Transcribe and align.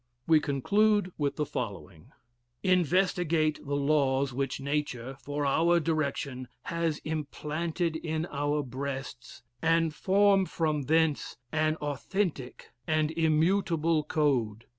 We 0.25 0.39
conclude 0.39 1.11
with 1.19 1.35
the 1.35 1.45
following: 1.45 2.09
"Investigate 2.63 3.59
the 3.63 3.75
laws 3.75 4.33
which 4.33 4.59
nature, 4.59 5.15
for 5.21 5.45
our 5.45 5.79
direction, 5.79 6.47
has 6.63 6.97
implanted 7.05 7.95
in 7.97 8.25
our 8.31 8.63
breasts, 8.63 9.43
and 9.61 9.93
form 9.93 10.47
from 10.47 10.85
thence 10.85 11.37
an 11.51 11.75
authentic 11.75 12.71
and 12.87 13.11
immutable 13.11 14.03
code. 14.03 14.65